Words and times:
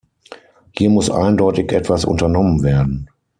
Hier 0.71 0.89
muss 0.89 1.11
eindeutig 1.11 1.71
etwas 1.71 2.05
unternommen 2.05 2.63
werden. 2.63 3.07